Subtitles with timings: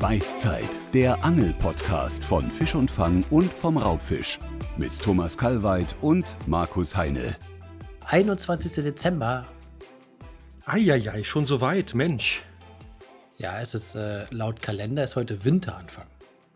[0.00, 4.38] Beißzeit, der Angel-Podcast von Fisch und Fang und vom Raubfisch.
[4.76, 7.36] Mit Thomas Kalweit und Markus Heine.
[8.04, 8.84] 21.
[8.84, 9.44] Dezember.
[10.66, 12.44] Eieiei, schon so weit, Mensch.
[13.38, 16.06] Ja, es ist äh, laut Kalender ist heute Winteranfang.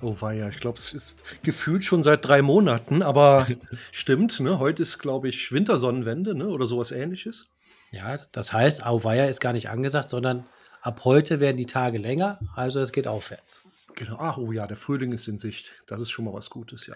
[0.00, 3.46] Oh weia, ich glaube, es ist gefühlt schon seit drei Monaten, aber
[3.92, 4.58] stimmt, ne?
[4.58, 6.48] Heute ist, glaube ich, Wintersonnenwende, ne?
[6.48, 7.50] Oder sowas ähnliches.
[7.90, 10.46] Ja, das heißt, Auweia ist gar nicht angesagt, sondern
[10.86, 13.62] ab heute werden die Tage länger, also es geht aufwärts.
[13.96, 15.72] Genau, ach, oh ja, der Frühling ist in Sicht.
[15.86, 16.94] Das ist schon mal was Gutes, ja.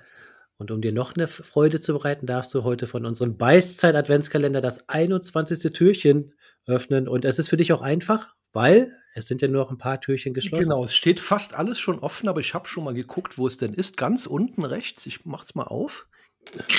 [0.58, 4.90] Und um dir noch eine Freude zu bereiten, darfst du heute von unserem Beißzeit-Adventskalender das
[4.90, 5.72] 21.
[5.72, 6.34] Türchen
[6.66, 7.08] öffnen.
[7.08, 10.00] Und es ist für dich auch einfach, weil es sind ja nur noch ein paar
[10.00, 10.64] Türchen geschlossen.
[10.64, 13.56] Genau, es steht fast alles schon offen, aber ich habe schon mal geguckt, wo es
[13.56, 13.96] denn ist.
[13.96, 15.06] Ganz unten rechts.
[15.06, 16.06] Ich mach's mal auf.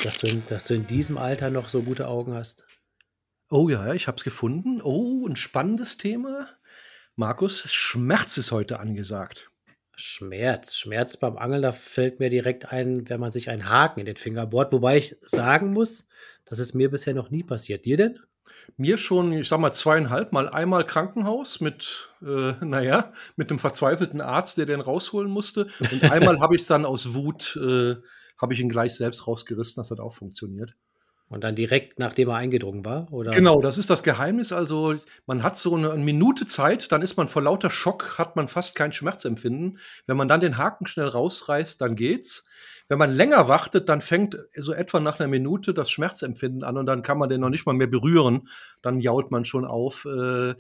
[0.04, 2.64] Dass du, in, dass du in diesem Alter noch so gute Augen hast.
[3.50, 4.80] Oh ja, ja, ich habe es gefunden.
[4.82, 6.48] Oh, ein spannendes Thema.
[7.16, 9.52] Markus, Schmerz ist heute angesagt.
[9.96, 10.76] Schmerz.
[10.76, 14.16] Schmerz beim Angeln, da fällt mir direkt ein, wenn man sich einen Haken in den
[14.16, 14.72] Finger bohrt.
[14.72, 16.08] Wobei ich sagen muss,
[16.46, 17.86] das ist mir bisher noch nie passiert.
[17.86, 18.20] Dir denn?
[18.78, 20.50] Mir schon, ich sag mal, zweieinhalb Mal.
[20.50, 25.68] Einmal Krankenhaus mit, äh, naja, mit einem verzweifelten Arzt, der den rausholen musste.
[25.92, 27.96] Und einmal habe ich es dann aus Wut, äh,
[28.38, 29.82] habe ich ihn gleich selbst rausgerissen.
[29.82, 30.76] Das hat auch funktioniert.
[31.32, 33.08] Und dann direkt, nachdem er eingedrungen war?
[33.14, 33.32] Oder?
[33.32, 34.52] Genau, das ist das Geheimnis.
[34.52, 38.50] Also man hat so eine, Minute Zeit, dann ist man vor lauter Schock, hat man
[38.50, 39.78] fast kein Schmerzempfinden.
[40.08, 42.44] Wenn man dann den Haken schnell rausreißt, dann geht's.
[42.90, 46.86] Wenn man länger wartet, dann fängt so etwa nach einer Minute das Schmerzempfinden an und
[46.86, 48.50] dann kann man den noch nicht mal mehr berühren.
[48.82, 50.04] Dann jault man schon auf.
[50.04, 50.56] Äh,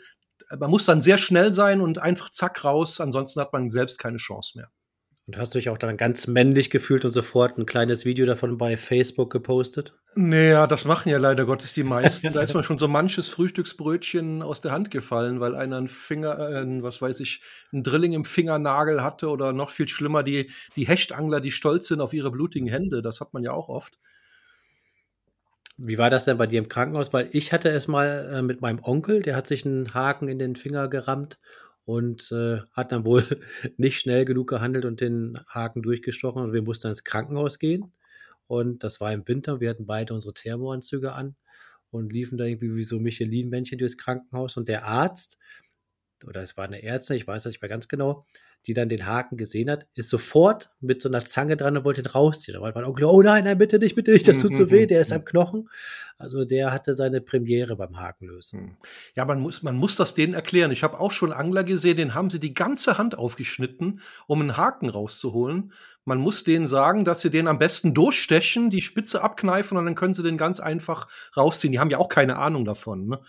[0.57, 4.17] man muss dann sehr schnell sein und einfach zack raus, ansonsten hat man selbst keine
[4.17, 4.71] Chance mehr.
[5.31, 8.57] Und hast du dich auch dann ganz männlich gefühlt und sofort ein kleines Video davon
[8.57, 9.93] bei Facebook gepostet?
[10.13, 12.33] Naja, das machen ja leider Gottes die meisten.
[12.33, 16.37] da ist man schon so manches Frühstücksbrötchen aus der Hand gefallen, weil einer einen Finger,
[16.37, 17.41] äh, was weiß ich,
[17.71, 22.01] einen Drilling im Fingernagel hatte oder noch viel schlimmer, die, die Hechtangler, die stolz sind
[22.01, 23.01] auf ihre blutigen Hände.
[23.01, 23.99] Das hat man ja auch oft.
[25.77, 27.13] Wie war das denn bei dir im Krankenhaus?
[27.13, 30.39] Weil ich hatte es mal äh, mit meinem Onkel, der hat sich einen Haken in
[30.39, 31.39] den Finger gerammt
[31.85, 33.23] und äh, hat dann wohl
[33.77, 37.93] nicht schnell genug gehandelt und den Haken durchgestochen und wir mussten ins Krankenhaus gehen.
[38.47, 41.35] Und das war im Winter, wir hatten beide unsere Thermoanzüge an
[41.89, 45.37] und liefen da irgendwie wie so Michelin-Männchen durchs Krankenhaus und der Arzt,
[46.25, 48.25] oder es war eine Ärztin, ich weiß das nicht mehr ganz genau,
[48.67, 52.01] die dann den Haken gesehen hat, ist sofort mit so einer Zange dran und wollte
[52.01, 52.55] ihn rausziehen.
[52.55, 54.85] Da war mein Onkel, oh nein, nein, bitte nicht, bitte nicht, das tut so weh,
[54.85, 55.67] der ist am Knochen.
[56.17, 58.59] Also der hatte seine Premiere beim Hakenlösen.
[58.59, 58.77] Hm.
[59.15, 60.71] Ja, man muss, man muss das denen erklären.
[60.71, 64.57] Ich habe auch schon Angler gesehen, den haben sie die ganze Hand aufgeschnitten, um einen
[64.57, 65.71] Haken rauszuholen.
[66.05, 69.95] Man muss denen sagen, dass sie den am besten durchstechen, die Spitze abkneifen und dann
[69.95, 71.71] können sie den ganz einfach rausziehen.
[71.71, 73.07] Die haben ja auch keine Ahnung davon.
[73.07, 73.19] Ne?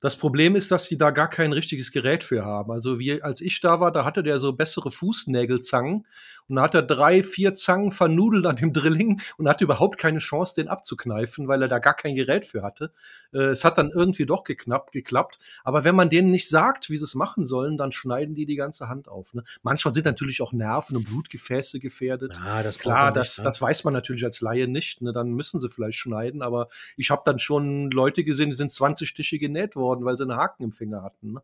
[0.00, 2.70] Das Problem ist, dass sie da gar kein richtiges Gerät für haben.
[2.70, 6.06] Also wie als ich da war, da hatte der so bessere Fußnägelzangen
[6.48, 10.20] und da hat er drei, vier Zangen vernudelt an dem Drilling und hatte überhaupt keine
[10.20, 12.92] Chance, den abzukneifen, weil er da gar kein Gerät für hatte.
[13.32, 15.38] Äh, es hat dann irgendwie doch geknappt, geklappt.
[15.64, 18.56] Aber wenn man denen nicht sagt, wie sie es machen sollen, dann schneiden die die
[18.56, 19.34] ganze Hand auf.
[19.34, 19.42] Ne?
[19.62, 22.36] Manchmal sind natürlich auch Nerven und Blutgefäße gefährdet.
[22.36, 23.44] Ja, das Klar, das, nicht, ne?
[23.44, 25.02] das weiß man natürlich als Laie nicht.
[25.02, 25.12] Ne?
[25.12, 26.42] Dann müssen sie vielleicht schneiden.
[26.42, 30.16] Aber ich habe dann schon Leute gesehen, die sind 20 Stiche genäht worden worden, weil
[30.16, 31.32] sie einen Haken im Finger hatten.
[31.32, 31.42] Ne?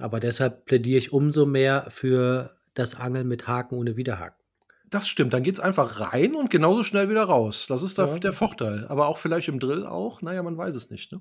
[0.00, 4.38] Aber deshalb plädiere ich umso mehr für das Angeln mit Haken ohne Widerhaken.
[4.88, 7.66] Das stimmt, dann geht es einfach rein und genauso schnell wieder raus.
[7.68, 8.06] Das ist ja.
[8.18, 8.86] der Vorteil.
[8.88, 11.12] Aber auch vielleicht im Drill auch, naja, man weiß es nicht.
[11.12, 11.20] Ne?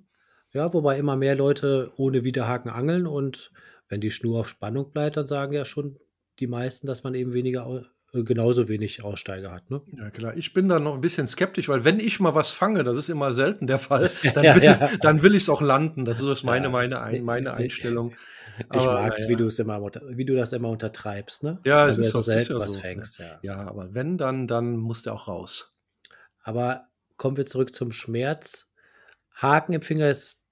[0.52, 3.52] Ja, wobei immer mehr Leute ohne Widerhaken angeln und
[3.88, 5.98] wenn die Schnur auf Spannung bleibt, dann sagen ja schon
[6.40, 7.68] die meisten, dass man eben weniger
[8.12, 9.70] genauso wenig Aussteiger hat.
[9.70, 9.81] Ne?
[9.97, 10.36] Ja, klar.
[10.36, 13.09] Ich bin da noch ein bisschen skeptisch, weil wenn ich mal was fange, das ist
[13.09, 14.90] immer selten der Fall, dann will, ja.
[15.02, 16.06] dann will ich es auch landen.
[16.06, 16.70] Das ist meine, ja.
[16.72, 18.14] meine, meine Einstellung.
[18.58, 21.59] ich mag es, wie du es immer, wie du das immer untertreibst, ne?
[21.66, 23.20] Ja, es ist so selten ja was so, fängst.
[23.20, 23.40] Ja.
[23.44, 25.76] ja, aber wenn dann, dann muss der auch raus.
[26.44, 28.72] Aber kommen wir zurück zum Schmerz.
[29.35, 30.44] Haken im Finger ist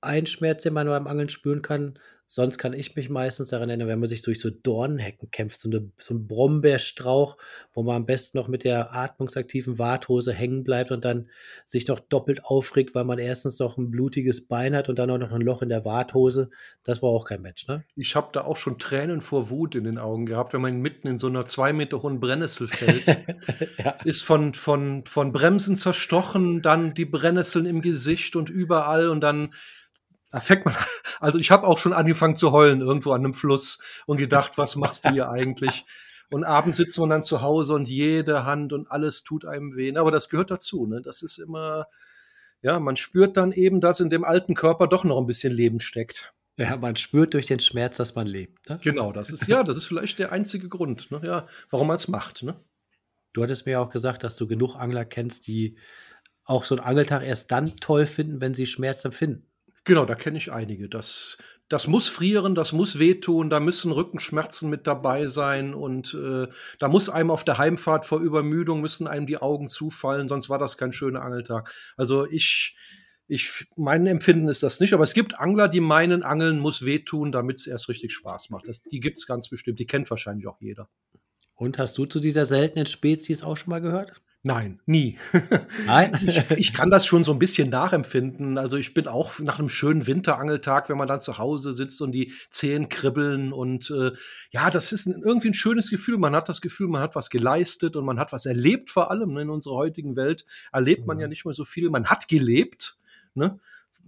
[0.00, 1.98] ein Schmerz, den man beim Angeln spüren kann.
[2.32, 5.68] Sonst kann ich mich meistens daran erinnern, wenn man sich durch so Dornenhecken kämpft, so,
[5.68, 7.36] eine, so ein Brombeerstrauch,
[7.74, 11.28] wo man am besten noch mit der atmungsaktiven Warthose hängen bleibt und dann
[11.66, 15.18] sich noch doppelt aufregt, weil man erstens noch ein blutiges Bein hat und dann auch
[15.18, 16.50] noch ein Loch in der Warthose.
[16.84, 17.82] Das war auch kein Mensch, ne?
[17.96, 21.08] Ich habe da auch schon Tränen vor Wut in den Augen gehabt, wenn man mitten
[21.08, 23.06] in so einer zwei Meter hohen Brennnessel fällt.
[23.78, 23.96] ja.
[24.04, 29.50] Ist von, von, von Bremsen zerstochen, dann die Brennnesseln im Gesicht und überall und dann
[30.30, 30.74] da fängt man,
[31.20, 34.76] also ich habe auch schon angefangen zu heulen irgendwo an einem Fluss und gedacht, was
[34.76, 35.84] machst du hier eigentlich?
[36.30, 39.96] Und abends sitzt man dann zu Hause und jede Hand und alles tut einem weh.
[39.96, 41.02] Aber das gehört dazu, ne?
[41.02, 41.88] Das ist immer,
[42.62, 45.80] ja, man spürt dann eben, dass in dem alten Körper doch noch ein bisschen Leben
[45.80, 46.32] steckt.
[46.56, 48.68] Ja, man spürt durch den Schmerz, dass man lebt.
[48.68, 48.78] Ne?
[48.82, 51.20] Genau, das ist ja, das ist vielleicht der einzige Grund, ne?
[51.24, 52.42] ja, warum man es macht.
[52.42, 52.62] Ne?
[53.32, 55.78] Du hattest mir auch gesagt, dass du genug Angler kennst, die
[56.44, 59.49] auch so einen Angeltag erst dann toll finden, wenn sie Schmerz empfinden.
[59.84, 60.88] Genau, da kenne ich einige.
[60.88, 61.38] Das,
[61.68, 66.48] das muss frieren, das muss wehtun, da müssen Rückenschmerzen mit dabei sein und äh,
[66.78, 70.58] da muss einem auf der Heimfahrt vor Übermüdung müssen einem die Augen zufallen, sonst war
[70.58, 71.72] das kein schöner Angeltag.
[71.96, 72.76] Also ich,
[73.28, 77.32] ich, mein Empfinden ist das nicht, aber es gibt Angler, die meinen, Angeln muss wehtun,
[77.32, 78.68] damit es erst richtig Spaß macht.
[78.68, 80.88] Das, die gibt es ganz bestimmt, die kennt wahrscheinlich auch jeder.
[81.54, 84.20] Und hast du zu dieser seltenen Spezies auch schon mal gehört?
[84.42, 85.18] Nein, nie.
[85.84, 86.18] Nein?
[86.26, 88.56] ich, ich, kann das schon so ein bisschen nachempfinden.
[88.56, 92.12] Also ich bin auch nach einem schönen Winterangeltag, wenn man dann zu Hause sitzt und
[92.12, 94.12] die Zehen kribbeln und äh,
[94.50, 96.16] ja, das ist ein, irgendwie ein schönes Gefühl.
[96.16, 99.36] Man hat das Gefühl, man hat was geleistet und man hat was erlebt vor allem.
[99.36, 101.30] In unserer heutigen Welt erlebt man ja mhm.
[101.30, 101.90] nicht mehr so viel.
[101.90, 102.96] Man hat gelebt.
[103.34, 103.58] Ne?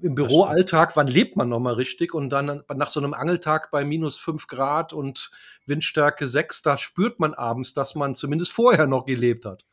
[0.01, 2.15] Im Büroalltag, wann lebt man nochmal richtig?
[2.15, 5.31] Und dann nach so einem Angeltag bei minus fünf Grad und
[5.67, 9.67] Windstärke sechs, da spürt man abends, dass man zumindest vorher noch gelebt hat.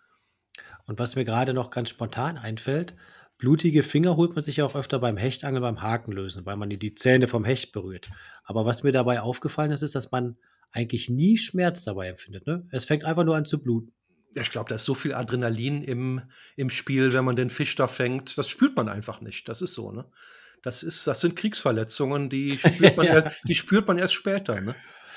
[0.90, 2.96] Und was mir gerade noch ganz spontan einfällt,
[3.38, 7.28] blutige Finger holt man sich auch öfter beim Hechtangeln beim Hakenlösen, weil man die Zähne
[7.28, 8.10] vom Hecht berührt.
[8.44, 10.38] Aber was mir dabei aufgefallen ist, ist, dass man
[10.72, 12.48] eigentlich nie Schmerz dabei empfindet.
[12.48, 12.68] Ne?
[12.72, 13.94] Es fängt einfach nur an zu bluten.
[14.34, 16.24] Ja, ich glaube, da ist so viel Adrenalin im,
[16.56, 18.36] im Spiel, wenn man den Fisch da fängt.
[18.40, 19.48] Das spürt man einfach nicht.
[19.48, 20.06] Das ist so, ne?
[20.64, 23.14] Das, ist, das sind Kriegsverletzungen, die spürt man, ja.
[23.14, 24.60] erst, die spürt man erst später.
[24.60, 24.74] Ne?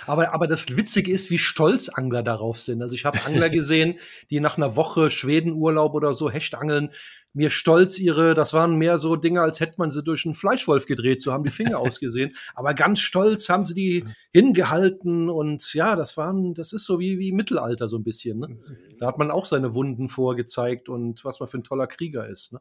[0.07, 2.83] Aber, aber das Witzige ist, wie stolz Angler darauf sind.
[2.83, 3.99] Also ich habe Angler gesehen,
[4.31, 6.91] die nach einer Woche Schwedenurlaub oder so Hechtangeln
[7.35, 10.87] mir stolz ihre, das waren mehr so Dinge, als hätte man sie durch einen Fleischwolf
[10.87, 12.35] gedreht, so haben die Finger ausgesehen.
[12.55, 17.19] Aber ganz stolz haben sie die hingehalten und ja, das waren, das ist so wie,
[17.19, 18.41] wie Mittelalter so ein bisschen.
[18.41, 18.59] Ne?
[18.99, 22.53] Da hat man auch seine Wunden vorgezeigt und was man für ein toller Krieger ist.
[22.53, 22.61] Ne?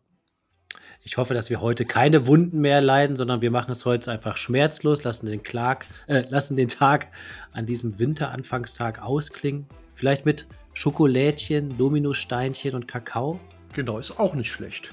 [1.04, 4.38] Ich hoffe, dass wir heute keine Wunden mehr leiden, sondern wir machen es heute einfach
[4.38, 7.08] schmerzlos, lassen den, Klag, äh, lassen den Tag
[7.54, 9.66] an diesem Winteranfangstag ausklingen.
[9.96, 13.40] Vielleicht mit Schokolädchen, Dominosteinchen und Kakao.
[13.74, 14.92] Genau, ist auch nicht schlecht.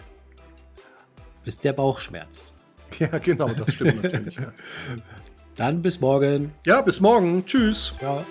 [1.45, 2.55] Bis der Bauch schmerzt.
[2.99, 4.37] Ja, genau, das stimmt natürlich.
[4.37, 4.51] Ja.
[5.57, 6.53] Dann bis morgen.
[6.65, 7.45] Ja, bis morgen.
[7.45, 7.95] Tschüss.
[7.99, 8.25] Ciao.